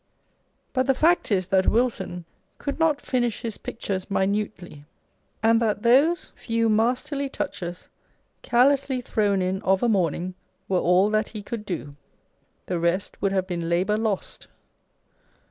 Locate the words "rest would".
12.79-13.31